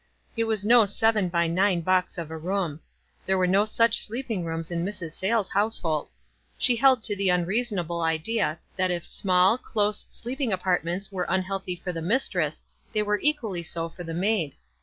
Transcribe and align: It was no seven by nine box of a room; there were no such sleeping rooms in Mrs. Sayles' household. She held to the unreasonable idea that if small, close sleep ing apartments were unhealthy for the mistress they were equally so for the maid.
It 0.35 0.45
was 0.45 0.65
no 0.65 0.87
seven 0.87 1.29
by 1.29 1.45
nine 1.45 1.81
box 1.81 2.17
of 2.17 2.31
a 2.31 2.37
room; 2.39 2.79
there 3.27 3.37
were 3.37 3.45
no 3.45 3.65
such 3.65 3.99
sleeping 3.99 4.43
rooms 4.43 4.71
in 4.71 4.83
Mrs. 4.83 5.11
Sayles' 5.11 5.51
household. 5.51 6.09
She 6.57 6.75
held 6.75 7.03
to 7.03 7.15
the 7.15 7.29
unreasonable 7.29 8.01
idea 8.01 8.57
that 8.77 8.89
if 8.89 9.05
small, 9.05 9.59
close 9.59 10.07
sleep 10.09 10.41
ing 10.41 10.51
apartments 10.51 11.11
were 11.11 11.27
unhealthy 11.29 11.75
for 11.75 11.91
the 11.93 12.01
mistress 12.01 12.65
they 12.91 13.03
were 13.03 13.19
equally 13.21 13.61
so 13.61 13.89
for 13.89 14.03
the 14.03 14.15
maid. 14.15 14.55